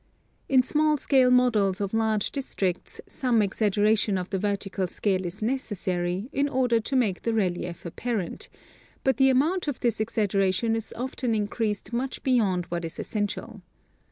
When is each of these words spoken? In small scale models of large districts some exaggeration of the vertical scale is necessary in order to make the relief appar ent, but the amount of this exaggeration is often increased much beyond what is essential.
In 0.49 0.63
small 0.63 0.97
scale 0.97 1.29
models 1.29 1.79
of 1.79 1.93
large 1.93 2.31
districts 2.31 3.01
some 3.05 3.43
exaggeration 3.43 4.17
of 4.17 4.31
the 4.31 4.39
vertical 4.39 4.87
scale 4.87 5.27
is 5.27 5.43
necessary 5.43 6.27
in 6.33 6.49
order 6.49 6.79
to 6.79 6.95
make 6.95 7.21
the 7.21 7.35
relief 7.35 7.83
appar 7.83 8.19
ent, 8.23 8.49
but 9.03 9.17
the 9.17 9.29
amount 9.29 9.67
of 9.67 9.79
this 9.81 9.99
exaggeration 9.99 10.75
is 10.75 10.91
often 10.97 11.35
increased 11.35 11.93
much 11.93 12.23
beyond 12.23 12.65
what 12.69 12.83
is 12.83 12.97
essential. 12.97 13.61